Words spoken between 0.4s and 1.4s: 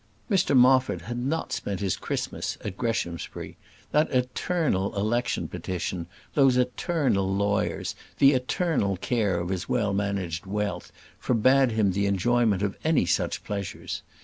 Moffat had